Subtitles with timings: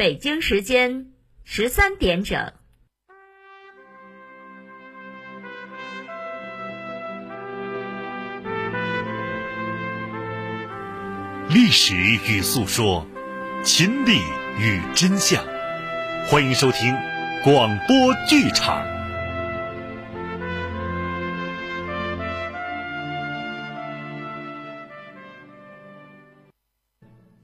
[0.00, 1.10] 北京时间
[1.44, 2.54] 十三点整。
[11.50, 13.06] 历史与诉说，
[13.62, 14.20] 亲历
[14.58, 15.44] 与真相。
[16.30, 16.94] 欢迎收听
[17.44, 18.82] 广播剧场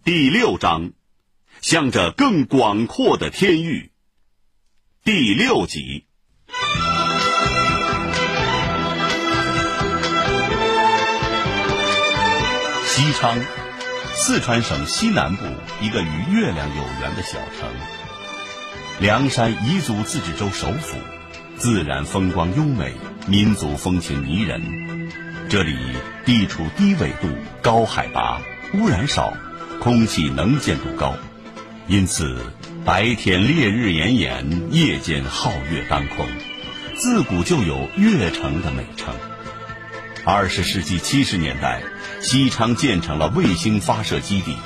[0.02, 0.93] 第六章，
[1.68, 3.91] 向着更广阔的天域。
[5.02, 6.06] 第六集。
[12.84, 13.36] 西昌，
[14.14, 15.44] 四川省西南部
[15.80, 17.69] 一个与月亮有缘的小城。
[19.00, 20.96] 凉山彝族自治州首府，
[21.56, 22.92] 自然风光优美，
[23.27, 25.10] 民族风情迷人。
[25.48, 25.77] 这里
[26.24, 27.27] 地处低纬度、
[27.60, 28.41] 高海拔，
[28.74, 29.33] 污染少，
[29.80, 31.16] 空气能见度高，
[31.88, 32.52] 因此
[32.84, 36.27] 白天烈日炎炎，夜间皓月当空，
[36.97, 39.14] 自古就有“月城”的美称。
[40.24, 41.80] 二十世纪七十年代，
[42.20, 44.56] 西昌建成了卫星发射基地，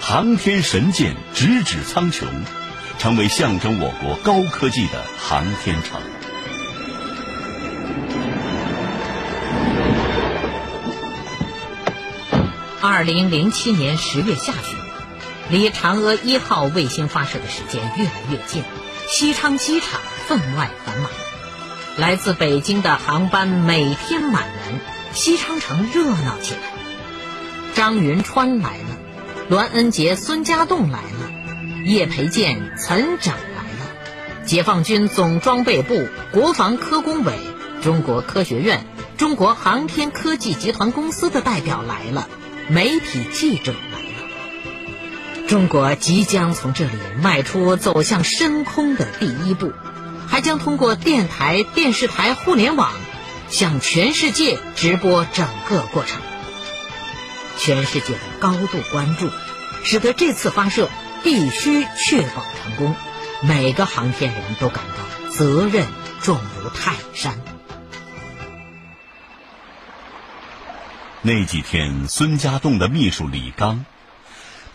[0.00, 2.24] 航天神箭直指苍穹，
[2.98, 6.00] 成为象征我国高科技的航天城。
[12.80, 14.78] 二零零七年十月下旬，
[15.50, 18.62] 离嫦娥一号卫星发射的时间越来越近，
[19.08, 21.10] 西昌机场分外繁忙，
[21.96, 24.80] 来自北京的航班每天满员。
[25.12, 26.60] 西昌城热闹起来，
[27.74, 28.98] 张云川来了，
[29.48, 37.38] 栾恩杰、孙家栋来了，叶培建、岑整来了，解放军总装备部、国防科工委、
[37.80, 38.84] 中国科学院、
[39.16, 42.28] 中国航天科技集团公司的代表来了，
[42.68, 44.03] 媒体记者来了。
[45.48, 46.92] 中国即将从这里
[47.22, 49.72] 迈出走向深空的第一步，
[50.26, 52.90] 还将通过电台、电视台、互联网。
[53.50, 56.20] 向全世界直播整个过程，
[57.58, 59.30] 全世界的高度关注，
[59.84, 60.88] 使得这次发射
[61.22, 62.96] 必须确保成功。
[63.42, 65.86] 每个航天人都感到责任
[66.20, 67.38] 重如泰山。
[71.20, 73.84] 那几天，孙家栋的秘书李刚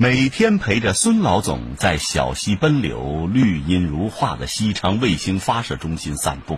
[0.01, 6.57] 每天陪着孙老总在小溪奔流、绿荫如画的西昌卫星发射中心散步。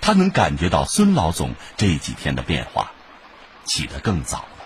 [0.00, 2.90] 他能感觉到孙老总这几天的变化，
[3.62, 4.64] 起得更早了，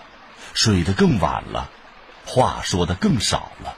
[0.55, 1.69] 睡得更晚了，
[2.25, 3.77] 话说的更少了。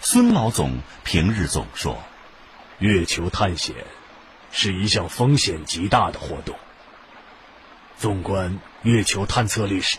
[0.00, 2.02] 孙老总平日总说
[2.80, 3.74] ：“月球探险
[4.50, 6.56] 是一项风险极大的活动。
[7.98, 9.98] 纵观月球探测历史，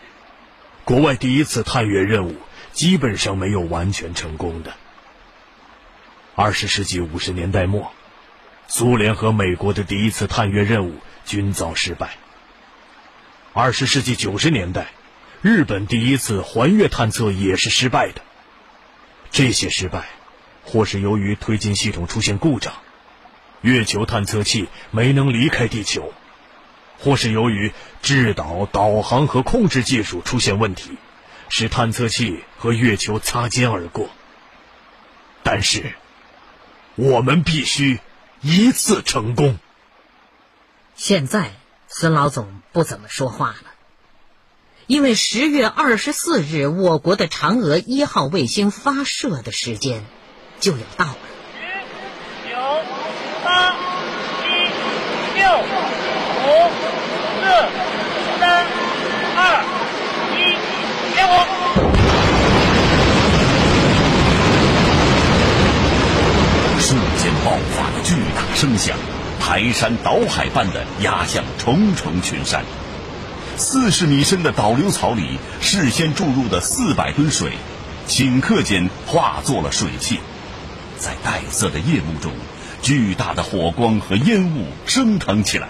[0.85, 2.35] 国外第一次探月任务
[2.73, 4.73] 基本上没有完全成功的。
[6.35, 7.91] 二十世纪五十年代末。”
[8.71, 10.93] 苏联和美国的第一次探月任务
[11.25, 12.17] 均遭失败。
[13.51, 14.89] 二十世纪九十年代，
[15.41, 18.21] 日本第一次环月探测也是失败的。
[19.31, 20.05] 这些失败，
[20.63, 22.75] 或是由于推进系统出现故障，
[23.61, 26.03] 月球探测器没能离开地球；
[26.99, 30.91] 或是由于制导、导航和控制技术出现问题，
[31.49, 34.09] 使探测器和月球擦肩而过。
[35.43, 35.95] 但是，
[36.95, 37.99] 我们必须。
[38.41, 39.59] 一次成功。
[40.95, 41.51] 现在
[41.89, 43.73] 孙老总不怎么说话了，
[44.87, 50.05] 因为十月二十四日我国的嫦娥一号卫星发射的时间
[50.61, 51.17] 就要到了。
[51.59, 52.55] 十、九、
[53.43, 53.71] 八、
[54.39, 54.47] 七、
[55.35, 55.59] 六、
[56.45, 56.47] 五、
[57.41, 57.43] 四、
[58.39, 58.65] 三、
[59.35, 59.37] 二、
[60.37, 60.55] 一，
[61.13, 61.33] 点火！
[66.79, 68.97] 瞬间爆发的巨大声响，
[69.39, 72.63] 排山倒海般的压向重重群山。
[73.55, 77.53] 四十米深的导流槽里，事先注入的四百吨水，
[78.07, 80.19] 顷刻间化作了水汽。
[80.97, 82.33] 在黛色的夜幕中，
[82.81, 85.69] 巨大的火光和烟雾升腾起来。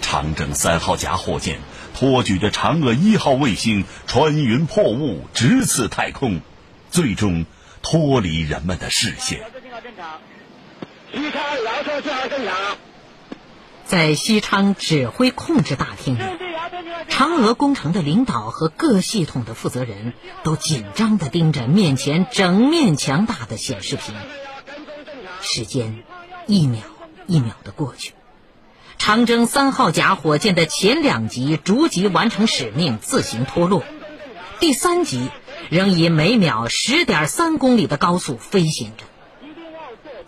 [0.00, 1.58] 长征三号甲火箭
[1.94, 6.40] 托举着嫦娥一号卫星，穿云破雾，直刺太空，
[6.90, 7.46] 最终
[7.82, 9.40] 脱离人们的视线。
[11.12, 12.54] 西昌遥测信号正常。
[13.86, 16.22] 在西昌指挥控制大厅里，
[17.08, 20.12] 嫦娥工程的领导和各系统的负责人
[20.42, 24.14] 都紧张地盯着面前整面强大的显示屏。
[25.40, 26.04] 时间
[26.46, 26.82] 一秒
[27.26, 28.12] 一秒地过去，
[28.98, 33.82] 长征三号甲火箭的前两级逐级完成使命，自行脱落。
[34.60, 35.30] 第三级
[35.70, 39.04] 仍以每秒十点三公里的高速飞行着。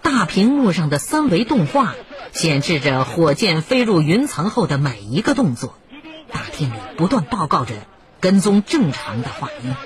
[0.02, 1.94] 大屏幕上的三维动画
[2.32, 5.74] 显示着火箭飞入云层后的每一个动作，
[6.32, 7.74] 大厅里不断报告着
[8.20, 9.76] 跟踪正常的画面。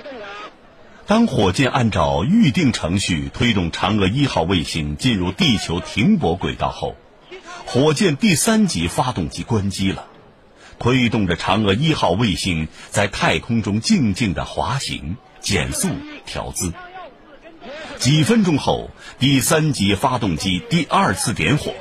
[1.05, 6.95] 当火箭按照预定程序推动嫦娥一号卫星进入地球停泊轨道后，
[7.65, 10.07] 火箭第三级发动机关机了，
[10.79, 15.89] 推动着嫦娥一号卫星在太空中静静的滑行、减速、
[16.25, 16.73] 调姿。
[17.97, 21.73] 几分钟后，第三级发动机第二次点火。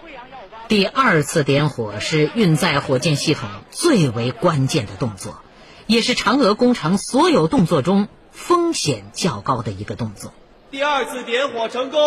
[0.68, 5.42] 第二次点火是运载火箭系统最为关键的动作，
[5.86, 10.32] 也是嫦娥工程所有动作中风险较高的一个动作。
[10.70, 12.00] 第二次点火成功。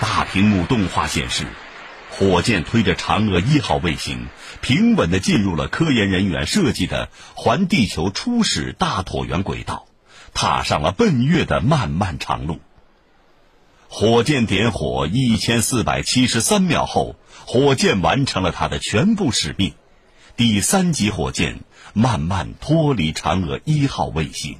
[0.00, 1.44] 大屏幕动画显示，
[2.10, 4.26] 火箭推着嫦娥一号卫星
[4.62, 9.86] 平稳地进入了科研人员设计的环地球初始大椭圆轨道。
[10.34, 12.58] 踏上了奔月的漫漫长路。
[13.94, 19.74] 火箭点火一千四百七十三秒后，火箭完成了它的全部使命，
[20.34, 21.60] 第三级火箭
[21.92, 24.56] 慢慢脱离嫦娥一号卫星。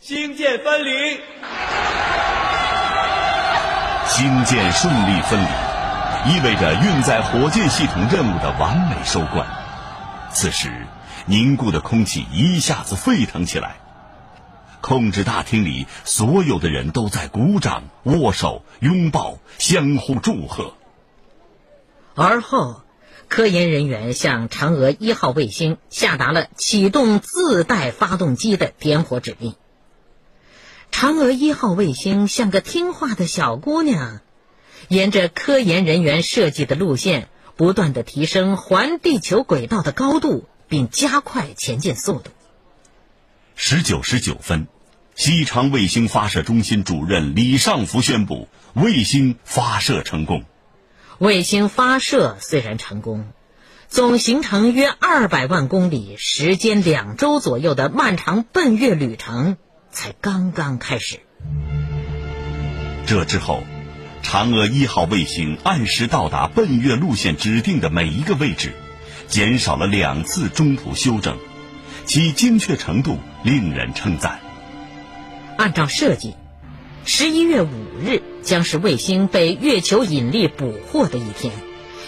[0.00, 1.20] 星舰分离。
[4.08, 9.46] 星舰顺利分离，意味着运载火箭系统任务的完美收官。
[10.32, 10.88] 此时，
[11.26, 13.76] 凝固的空气一下子沸腾起来。
[14.84, 20.74] 控制大厅里所有的人都在鼓掌、握手、拥抱，相互祝贺。
[22.14, 22.82] 而后，
[23.26, 29.54] 科研人员向嫦娥一号卫星下达了启动自带发动机的点火指令。
[30.92, 34.20] 嫦娥一号卫星像个听话的小姑娘，
[34.88, 42.30] 沿着科研人员设计的路线，不断的提升环地球轨道的高度，并加快前进速度。
[43.56, 44.68] 十九时九分。
[45.14, 50.42] 西昌卫星发射中心主任李尚福宣布，卫星发射成功。
[51.18, 53.26] 卫星发射虽然成功，
[53.86, 59.56] 总行程约二百万公里、时间两周左右的漫长奔月旅程
[59.92, 61.20] 才刚刚开始。
[63.06, 63.62] 这之后，
[64.24, 68.72] 嫦娥一号卫星按时到达奔月路线指定的每一个位置，
[69.28, 71.38] 减少了两次中途休整，
[72.04, 74.40] 其精确程度令人称赞。
[75.64, 76.34] 按照设计，
[77.06, 77.68] 十一月五
[77.98, 81.54] 日将是卫星被月球引力捕获的一天，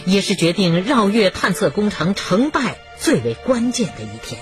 [0.05, 4.38] 也是决定绕月探测工程成败最为关键的一天。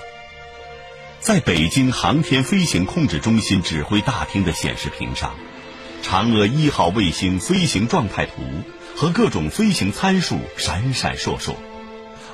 [1.20, 5.36] 在北京航天飞行控制中心指挥大厅的显示屏上，
[6.02, 8.32] 嫦娥一号卫星飞行状态图
[8.96, 11.54] 和各种飞行参数闪闪烁烁，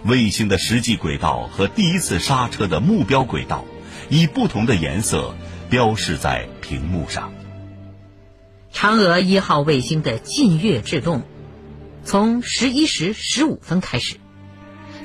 [0.03, 3.67] 卫星的实际轨道和第一次刹车的目标轨道
[4.09, 5.35] 以不同的颜色。
[5.71, 7.33] 标示在屏幕上。
[8.73, 11.23] 嫦娥一号卫星的近月制动，
[12.05, 14.17] 从十一时十五分开始，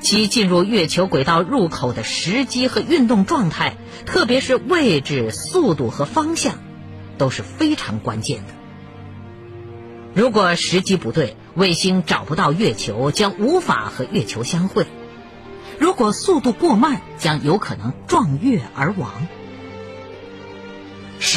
[0.00, 3.76] 其进入月球轨道入口的时机和运动状态，
[4.06, 6.58] 特别是位置、速度和方向，
[7.16, 8.52] 都是非常关键的。
[10.14, 14.84] 如果时机不对，卫星找不到月球，将无法和月球相会；
[15.78, 19.28] 如果速度过慢，将有可能撞月而亡。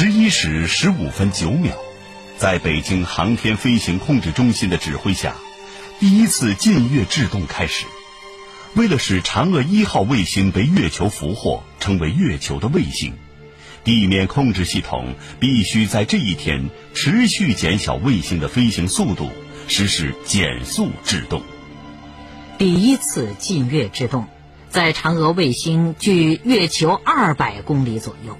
[0.02, 1.74] 十一时十五分九秒，
[2.38, 5.34] 在北京航天飞行控制中心的指挥下，
[5.98, 7.84] 第一次近月制动开始。
[8.74, 13.12] 为了使嫦娥一号卫星被月球俘获，成为月球的卫星，
[13.84, 19.28] 地面控制系统必须在这一天持续减小卫星的飞行速度，
[19.68, 21.42] 实施减速制动。
[22.56, 24.28] 第一次近月制动，
[24.70, 28.38] 在嫦娥卫星距月球二百公里左右。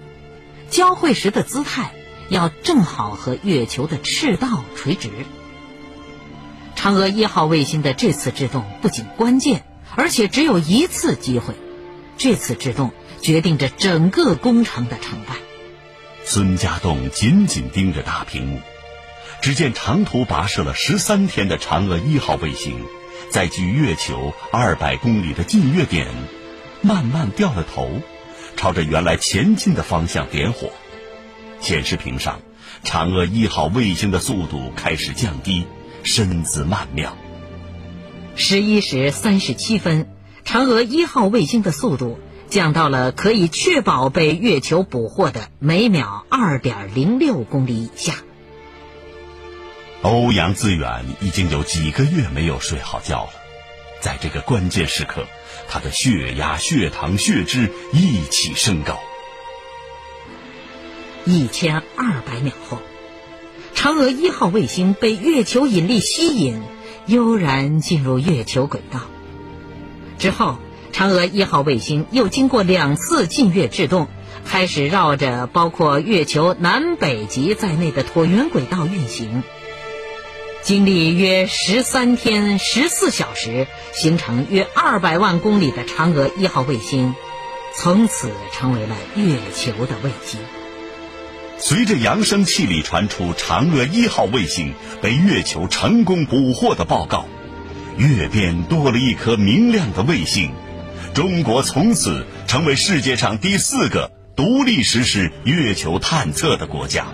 [0.70, 1.92] 交汇时的姿态
[2.28, 5.10] 要正好和月球的赤道垂直。
[6.76, 9.64] 嫦娥一号卫星的这次制动不仅关键，
[9.96, 11.54] 而且只有一次机会。
[12.16, 15.34] 这次制动决定着整个工程的成败。
[16.24, 18.60] 孙家栋紧紧盯着大屏幕，
[19.42, 22.78] 只见长途跋涉了十三天的嫦娥一号卫星，
[23.30, 26.06] 在距月球二百公里的近月点，
[26.82, 28.00] 慢慢掉了头。
[28.60, 30.70] 朝着原来前进的方向点火，
[31.62, 32.42] 显示屏上，
[32.84, 35.64] 嫦娥一号卫星的速度开始降低，
[36.02, 37.16] 身姿曼妙。
[38.36, 40.10] 十一时三十七分，
[40.44, 42.18] 嫦娥一号卫星的速度
[42.50, 48.16] 降到了可以确保被月球捕获的每秒二点零六公里以下。
[50.02, 53.30] 欧阳自远已经有几个月没有睡好觉了，
[54.02, 55.24] 在这个关键时刻。
[55.70, 58.98] 他的血压、血糖、血脂一起升高。
[61.24, 62.78] 一千二百秒后，
[63.74, 66.60] 嫦娥一号卫星被月球引力吸引，
[67.06, 69.02] 悠然进入月球轨道。
[70.18, 70.58] 之后，
[70.92, 74.08] 嫦娥一号卫星又经过两次近月制动，
[74.44, 79.44] 开始绕着包括月球南北极在内的椭圆轨道运行。
[80.70, 87.16] 经历约十三天十四小时，行程约二百万公里的嫦娥一号卫星，
[87.74, 90.38] 从此成为了月球的卫星。
[91.58, 94.72] 随着扬声器里传出嫦娥一号卫星
[95.02, 97.26] 被月球成功捕获的报告，
[97.96, 100.52] 月边多了一颗明亮的卫星，
[101.14, 107.06] 中国从此成为世界上第四个独立实施月球探测的国家。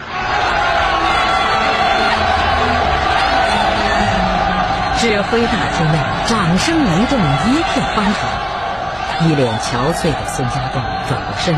[4.98, 9.28] 指挥大厅内掌声雷动，一片欢腾。
[9.28, 11.54] 一脸憔悴的孙家栋转过身，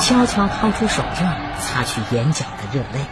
[0.00, 1.24] 悄悄掏出手绢
[1.60, 3.04] 擦去眼角的热泪。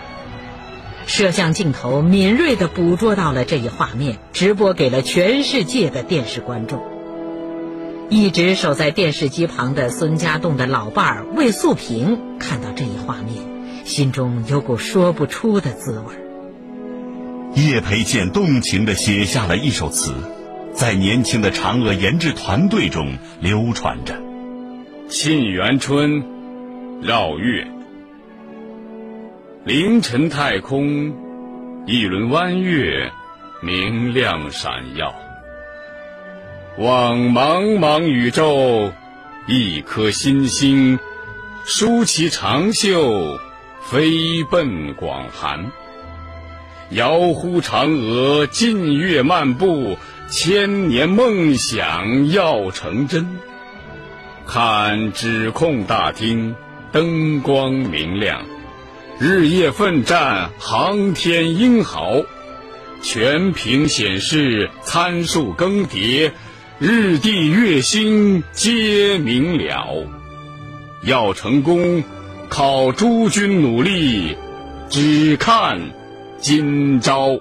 [1.06, 6.82] 摄像镜头敏锐地捕捉到了这一画面，直播给了全世界的电视观众。
[8.10, 16.27] 一直守在电视机旁的孙家栋的老伴儿魏素萍看到这一画面，心中有股说不出的滋味儿。
[17.54, 20.14] 叶培建动情地写下了一首词，
[20.72, 24.14] 在年轻的嫦娥研制团队中流传着
[25.08, 26.22] ：“沁园春，
[27.02, 27.66] 绕月。
[29.64, 31.12] 凌晨太空，
[31.86, 33.10] 一轮弯月，
[33.60, 35.14] 明亮闪耀。
[36.78, 38.92] 望茫茫宇宙，
[39.48, 40.98] 一颗新星，
[41.64, 43.38] 舒其长袖，
[43.82, 45.72] 飞奔广寒。”
[46.90, 49.98] 遥呼嫦娥近月漫步，
[50.30, 53.28] 千年梦想要成真。
[54.46, 56.54] 看指控大厅
[56.90, 58.42] 灯光明亮，
[59.18, 62.22] 日夜奋战航天英豪，
[63.02, 66.32] 全屏显示参数更迭，
[66.78, 70.06] 日地月星皆明了。
[71.02, 72.02] 要成功，
[72.48, 74.38] 靠诸君努力，
[74.88, 75.97] 只看。
[76.40, 77.40] 今朝，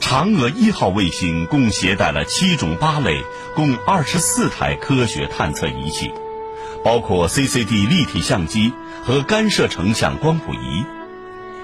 [0.00, 3.22] 嫦娥一号卫星共携带了七种八类，
[3.54, 6.10] 共二十四台科学探测仪器，
[6.82, 8.72] 包括 CCD 立体相机
[9.04, 10.86] 和干涉成像光谱仪、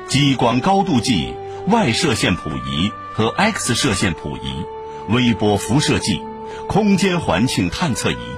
[0.07, 1.35] 激光高度计、
[1.69, 4.65] 外射线谱仪和 X 射线谱仪、
[5.09, 6.23] 微波辐射计、
[6.69, 8.38] 空间环境探测仪。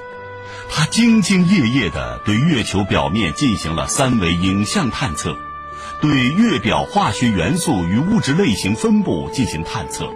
[0.72, 5.36] 他兢兢业业地对月球表面进行了三维影像探测，
[6.00, 10.08] 对月表化学元素与物质类型分布进行探测，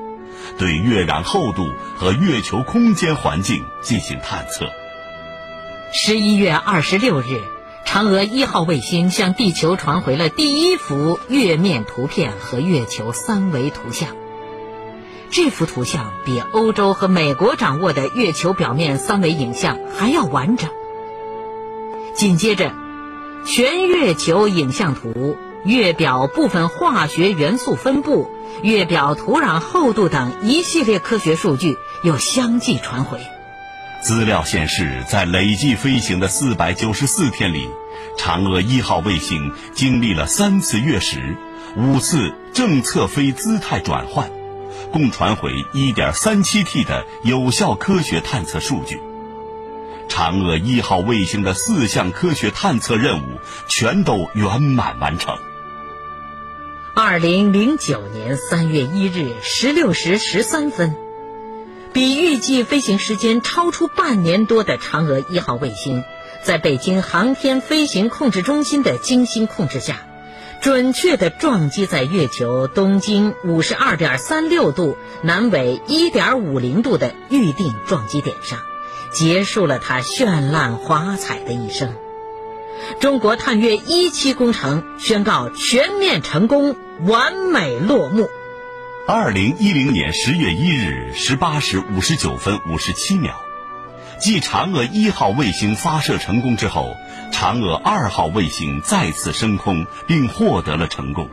[0.57, 4.67] 对月壤厚度和月球空间环境进行探测。
[5.93, 7.43] 十一月二十六日，
[7.85, 14.17] 嫦娥一号卫星向地球传回了第一幅月面图片和月球三维图像。
[15.31, 20.71] 这幅图像比欧洲和美国掌握的月球表面三维影像还要完整。
[22.15, 22.73] 紧接着，
[23.45, 28.31] 全月球影像图、月表部分化学元素分布、
[28.63, 33.19] 月表土壤厚度等一系列科学数据又相继传回。
[34.03, 37.69] 资料显示，在累计飞行的四百九十四天里，
[38.19, 41.37] 嫦娥一号卫星经历了三次月食、
[41.77, 44.31] 五次正侧飞姿态转换。
[44.95, 49.01] 共传回 1.37T 的有效科学探测数据，
[50.09, 55.37] 嫦娥一号卫星的四项科学探测任务全都圆满完成。
[56.95, 60.95] 2009年3月1日16时13分，
[61.93, 66.05] 比预计飞行时间超出半年多的嫦娥一号卫星，
[66.45, 70.03] 在北京航天飞行控制中心的精心控制下。
[70.61, 78.61] 准确地撞击在月球东经五十二点三六度、南纬一点五零度的预定撞击点上，
[79.13, 81.95] 结束了它绚烂华彩的一生。
[82.99, 88.29] 中国探月一期工程宣告全面成功，完美落幕。
[89.07, 93.35] 二零一零年十月一日十八时五十九分五十七秒。
[94.25, 96.97] 继嫦娥一号卫星发射成功之后，
[97.31, 101.29] 嫦娥二号卫星再次升空并获得了成功。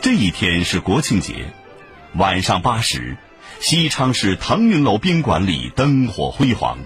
[0.00, 1.52] 这一天是国庆节，
[2.14, 3.18] 晚上八时，
[3.60, 6.78] 西昌市腾云楼宾馆里灯火辉煌，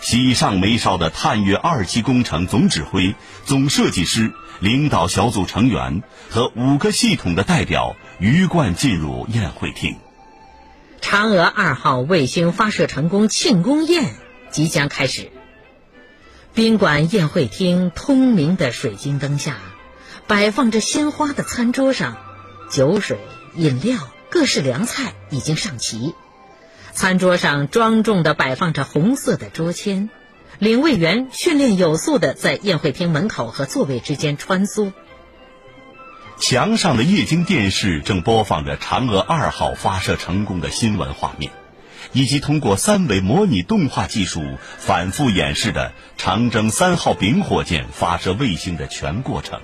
[0.00, 3.14] 喜上眉梢的探月二期工程总指挥、
[3.44, 7.96] 总设计师、领导小组成员和五个系统的代表。
[8.18, 9.96] 鱼贯进入宴会厅。
[11.02, 14.14] 嫦娥二号卫星发射成功庆功宴
[14.50, 15.30] 即将开始。
[16.54, 19.58] 宾馆宴会厅通明的水晶灯下，
[20.26, 22.16] 摆放着鲜花的餐桌上，
[22.70, 23.18] 酒水、
[23.54, 23.98] 饮料、
[24.30, 26.14] 各式凉菜已经上齐。
[26.92, 30.08] 餐桌上庄重地摆放着红色的桌签，
[30.58, 34.94] 领位员训练有素地在宴会厅门口和座位之间穿梭。
[36.38, 41.50] 墙上的液晶电视正播放着嫦娥二号发射成功的新闻画面，
[42.12, 44.42] 以及通过三维模拟动画技术
[44.78, 49.60] 反复演示的长征三号丙火箭发射卫星的全过程。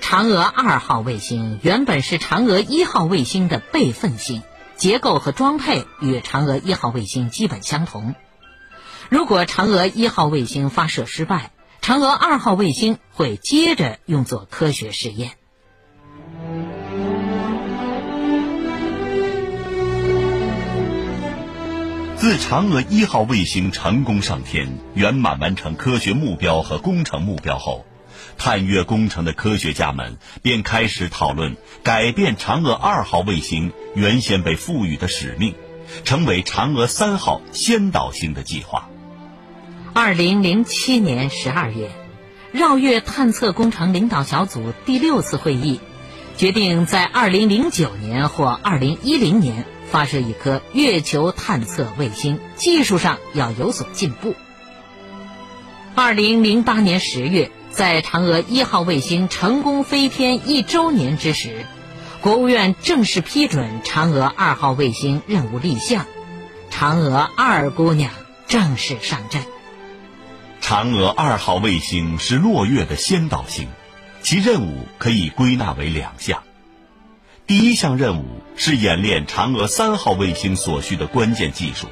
[0.00, 4.42] 嫦娥二号卫星原本是嫦娥一号卫星的备份星，
[4.76, 8.14] 结构和装配与嫦娥一号卫星基本相同。
[9.08, 15.32] 如果嫦娥一号卫星发射失败，嫦娥二号卫星会接着用作科学试验。
[22.16, 27.86] 自嫦娥一号卫星成功上天、圆满完成科学目标和工程目标后，
[28.36, 35.54] 探月工程的科学家们便开始讨论改变嫦娥二号卫星原先被赋予的使命，
[36.04, 38.89] 成为嫦娥三号先导星的计划。
[39.92, 41.90] 二零零七年十二月，
[42.52, 45.80] 绕月探测工程领导小组第六次会议
[46.36, 54.36] 决定，在二零零九年或二零一零年发射一颗月球探测卫星，技术上要有所进步。
[55.96, 61.66] 二零零八年十月，在嫦娥一号卫星成功飞天一周年之时，
[62.20, 66.06] 国务院正式批准嫦娥二号卫星任务立项，
[66.70, 68.12] 嫦娥二姑娘
[68.46, 69.42] 正式上阵。
[70.60, 73.68] 嫦娥二号卫星是落月的先导星，
[74.22, 76.42] 其任务可以归纳为两项。
[77.46, 78.24] 第一项任务
[78.54, 81.88] 是演练嫦娥三号卫星所需的关键技术，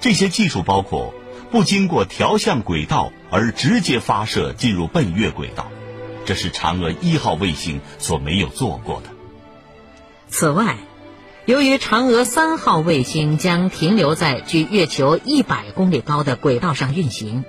[0.00, 1.14] 这些技术包括
[1.52, 5.68] 不经过调向轨道而直接发射进入奔月轨道，
[6.24, 9.10] 这是嫦娥一号卫星所没有做过的。
[10.28, 10.76] 此外，
[11.44, 17.44] 由于嫦娥三号卫星将停留在距月球一百公里高的轨道上运行。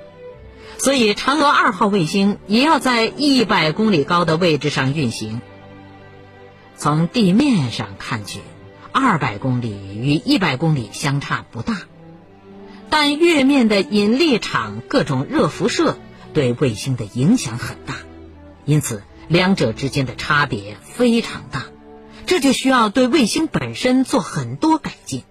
[0.83, 5.39] 所以，嫦娥二号卫星也要在一百公里高的位置上运行。
[6.75, 8.41] 从地面上看去，
[8.91, 11.83] 二百公里与一百公里相差不大，
[12.89, 15.97] 但月面的引力场、各种热辐射
[16.33, 17.95] 对卫星的影响很大，
[18.65, 21.67] 因此两者之间的差别非常大。
[22.25, 25.23] 这就需要对卫星本身做很多改进。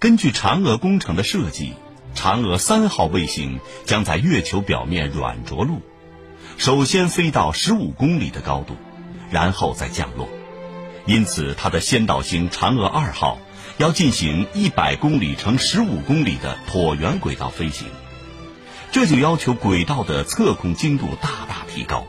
[0.00, 1.74] 根据嫦娥工程的设计。
[2.18, 5.82] 嫦娥三号卫星将在月球表面软着陆，
[6.56, 8.74] 首先飞到十五公里的高度，
[9.30, 10.28] 然后再降落。
[11.06, 13.38] 因此，它的先导星嫦娥二号
[13.76, 17.86] 要进行一百公里乘十五公里的椭圆轨道飞行，
[18.90, 22.04] 这就要求轨道的测控精度大大提高，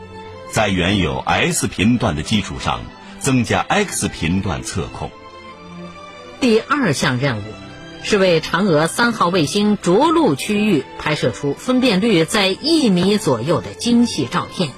[0.51, 2.81] 在原有 S 频段的基础上
[3.19, 5.11] 增加 X 频段测控。
[6.41, 7.68] 第二项任务。
[8.01, 14.69] 是为嫦娥三号卫星着陆区域拍摄出分辨率在一米左右的精细照片，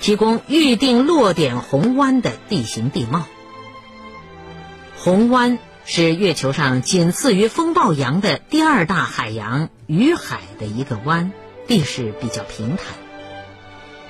[0.00, 3.26] 提供预定落点红湾的地形地貌。
[4.96, 11.32] 红湾是月球上仅次于风暴洋的第二大海洋雨海的一个湾，
[11.66, 12.86] 地势比较平坦。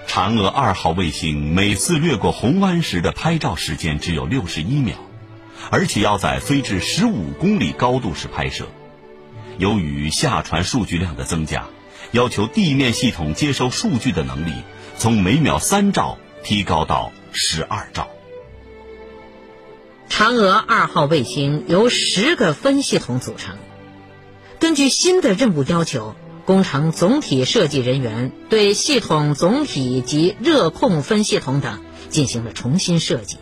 [0.07, 4.97] 嫦娥二号卫星每次掠过红湾时的拍照时间只有六十一秒。
[5.71, 8.67] 而且要在飞至十五公里高度时拍摄，
[9.57, 11.67] 由于下传数据量的增加，
[12.11, 14.53] 要求地面系统接收数据的能力
[14.99, 18.09] 从每秒三兆提高到十二兆。
[20.09, 23.57] 嫦娥二号卫星由十个分系统组成，
[24.59, 33.37] 根据新的任务要求，工程总体设计人员对系统总体及热控分系统等进行了重新设计。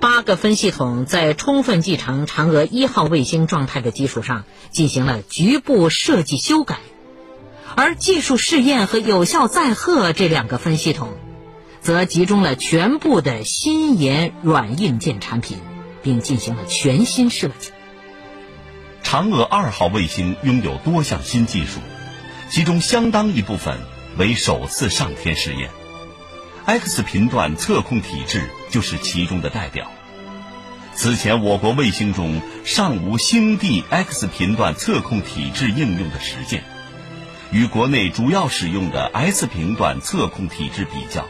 [0.00, 6.78] 八个分系统在充分继承嫦娥一号卫星状态的基础上进行了局部设计修改，
[7.74, 11.14] 而技术试验和有效载荷这两个分系统，
[11.80, 15.58] 则集中了全部的新研软硬件产品，
[16.02, 17.72] 并进行了全新设计。
[19.02, 21.80] 嫦娥二号卫星拥有多项新技术，
[22.50, 23.78] 其中相当一部分
[24.16, 25.70] 为首次上天试验。
[26.68, 29.90] X 频段测控体制就是其中的代表。
[30.94, 36.64] 此前，我国卫星中尚无星地 X 频段测控体制应用的实践。
[37.50, 41.24] 与国内主要使用的 S 频段测控体制比较，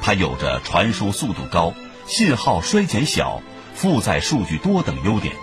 [0.00, 1.74] 它有着传输速度高、
[2.06, 3.42] 信号衰减小、
[3.74, 5.34] 负载数据多等优点，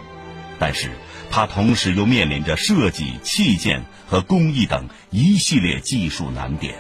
[0.60, 0.92] 但是
[1.30, 6.76] 它同时又面临着设计、器件和工艺等一系列技术难点。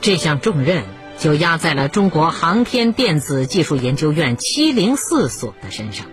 [0.00, 0.84] 这项重任
[1.18, 6.06] 就压在了中国航天电子技术研究院七零四所的身上。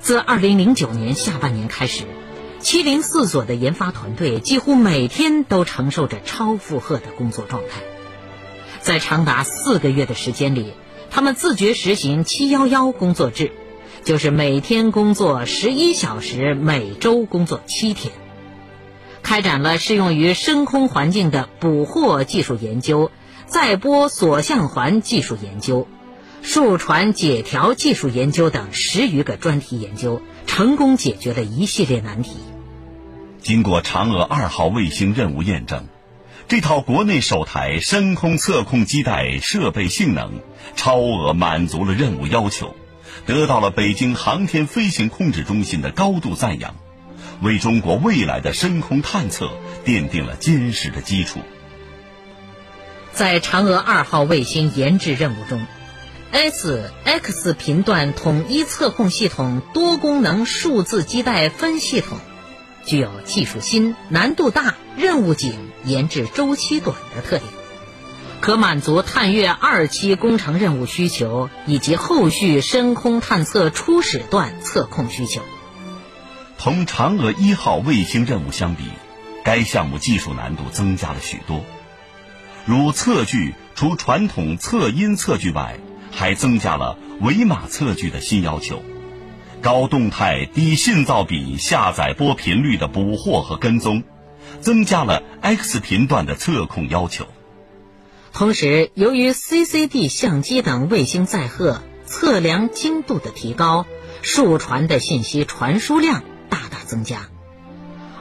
[0.00, 2.04] 自二零零九年下半年开始，
[2.60, 7.80] 七零四所的研发团队几乎每天都承受着超负荷的工作状态。
[8.80, 10.74] 在长达四个月的时间里，
[11.10, 13.52] 他们自觉实行“七幺幺”工作制，
[14.04, 18.12] 就是每天工作十一小时，每周工作七天。
[19.22, 23.10] 开展了适用于深空环境的捕获技术研究、
[23.46, 25.86] 载波锁相环技术研究、
[26.42, 32.36] 数传解条技术研究等十余个专题研究，成功解决了一系列难题。
[33.40, 35.86] 经过嫦娥二号卫星任务验证。
[36.46, 40.42] 这套国内首台深空测控基带设备性能
[40.76, 42.74] 超额满足了任务要求，
[43.24, 46.76] 得到了北京航天飞行控制中心的高度赞扬，
[47.40, 49.48] 为中国未来的深空探测
[49.86, 51.40] 奠定了坚实的基础。
[53.14, 55.64] 在嫦娥二号卫星研制任务中
[56.32, 62.18] ，S X 频段统一测控系统多功能数字基带分系统。
[62.84, 67.42] 具有技术新、难度大、任务紧、研制周期短的特点，
[68.40, 75.40] 可满足探月二期工程任务需求以及后续深空探测初始段测控需求。
[76.58, 78.84] 同嫦娥一号卫星任务相比，
[79.44, 81.64] 该项目技术难度增加了许多。
[82.66, 85.78] 如测距，除传统测音测距外，
[86.10, 88.82] 还增加了维码测距的新要求。
[89.60, 94.02] 高动态、低信噪比下载波频率的捕获和跟踪，
[94.60, 97.26] 增加了 X 频段的测控要求。
[98.32, 103.86] 同时，由于 CCD 相机等卫星载荷测量精度的提高，
[104.22, 107.28] 数传的信息传输量大大增加。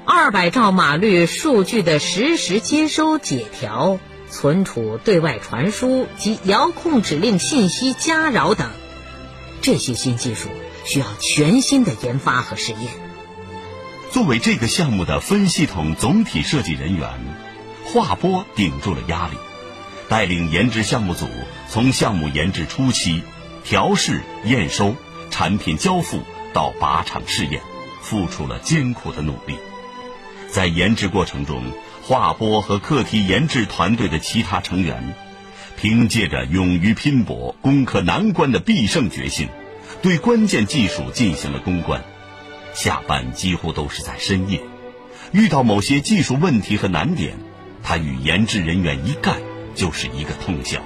[0.05, 3.99] 二百兆码率数据的实时接收、解调、
[4.33, 8.71] 存储、对外传输及遥控指令信息加扰等，
[9.61, 10.49] 这些新技术。
[10.85, 12.81] 需要全新的研发和试验。
[14.11, 17.09] 作为这个项目的分系统总体设计人员，
[17.85, 19.37] 华波顶住了压力，
[20.09, 21.25] 带领研制项目组
[21.69, 23.23] 从项目研制初期、
[23.63, 24.97] 调试、验收、
[25.31, 26.19] 产品交付
[26.51, 27.61] 到靶场试验，
[28.01, 29.55] 付出了艰苦的努力。
[30.49, 31.63] 在研制过程中，
[32.05, 35.15] 华波和课题研制团队的其他成员，
[35.77, 39.47] 凭借着勇于拼搏、攻克难关的必胜决心。
[40.01, 42.03] 对关键技术进行了攻关，
[42.73, 44.61] 下班几乎都是在深夜。
[45.31, 47.37] 遇到某些技术问题和难点，
[47.83, 49.41] 他与研制人员一干
[49.73, 50.81] 就是一个通宵。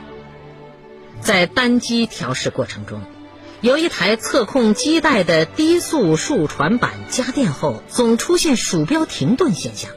[1.19, 3.01] 在单机调试过程中，
[3.62, 9.89] 有一台测控基带的低速数传板加电后，总出现鼠标停顿现象。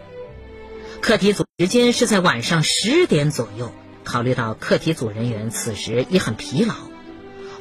[1.00, 3.72] 课题组时间是在晚上十点左右，
[4.04, 6.74] 考虑到课题组人员此时也很疲劳。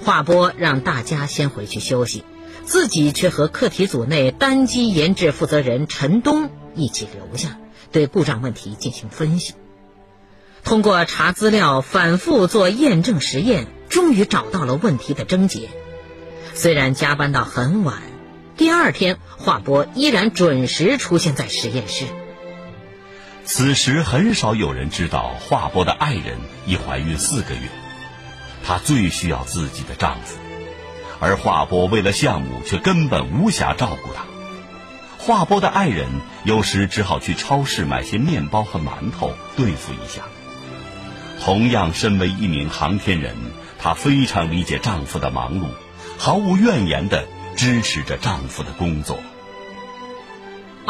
[0.04, 2.26] 华波让大家先回去休息，
[2.66, 7.58] 自己却和课题组内单机研制负责人陈东一起留下，
[7.94, 9.54] 对故障问题进行分析。
[10.66, 15.70] 通过查资料、反复做验证实验，终于找到了问题的症结。
[16.54, 18.02] 虽然加班到很晚，
[18.58, 22.04] 第二天华波依然准时出现在实验室。
[23.52, 27.62] 此时，很少有人知道华波的爱人已怀孕四个月。
[28.64, 30.38] 她最需要自己的丈夫，
[31.20, 34.26] 而华波为了项目却根本无暇照顾她。
[35.18, 36.10] 华波的爱人
[36.44, 40.22] 有时只好去超市买些面包和馒头对付一下。
[41.42, 43.36] 同样身为一名航天人，
[43.80, 45.70] 她非常理解丈夫的忙碌，
[46.20, 49.20] 毫无怨言地支持着丈夫的工作。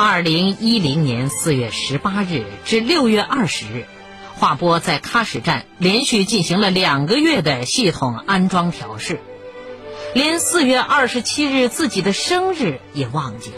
[0.01, 3.85] 二零一零年四月十八日至六月二十日。
[4.33, 9.19] 华波在喀什站连续进行了两个月的系统安装调试，
[10.13, 13.57] 连四月二十七日自己的生日也忘记了。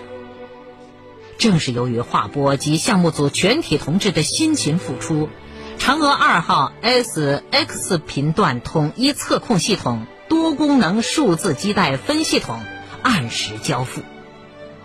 [1.37, 5.29] 正是由于华波及项目组全体同志的辛勤付出，
[5.77, 12.59] 嫦娥二号 S X 频段统一测控系统多功能数字基带分系统
[13.03, 14.01] 按时交付，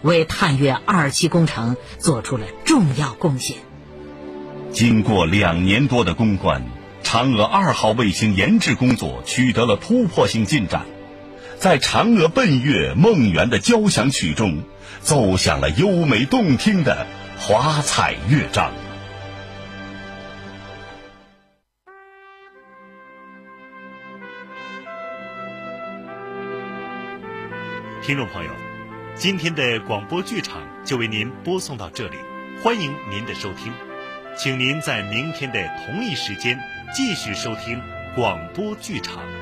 [0.03, 3.57] 为探月二期工程做出了重要贡献。
[4.73, 6.63] 经过两年多的攻关
[7.03, 10.87] 嫦娥二号卫星研制工作取得了突破性进展。
[11.59, 14.63] 在嫦娥奔月梦圆的交响曲中
[15.01, 17.07] 奏响了优美动听的
[17.39, 18.73] 华彩乐章。
[28.03, 28.51] 听众朋友
[29.19, 32.19] 今天的广播剧场就为您播送到这里
[32.63, 33.73] 欢迎您的收听
[34.37, 36.61] 请您在明天的同一时间
[36.95, 37.81] 继续收听
[38.15, 39.36] 广播剧场。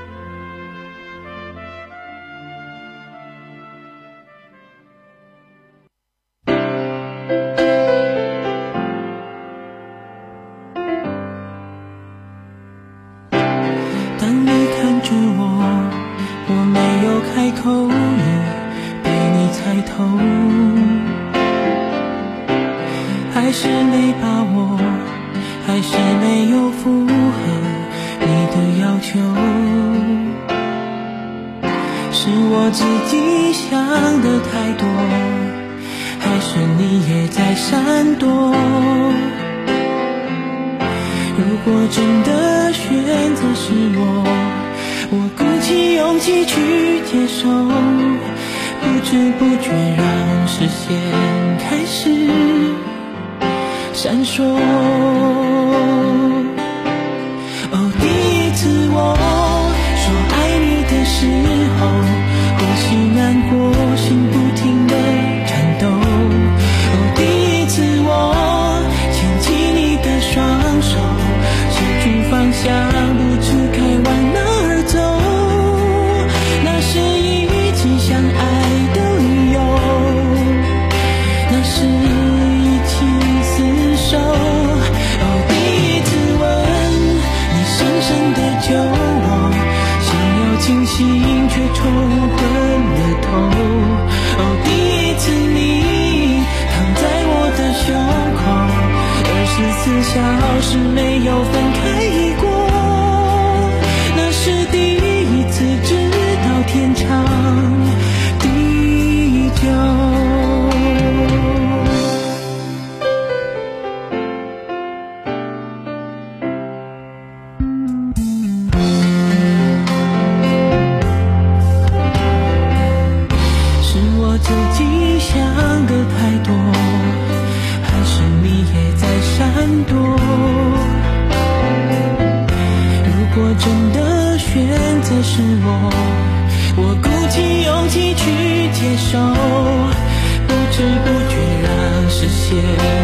[142.55, 142.94] yeah.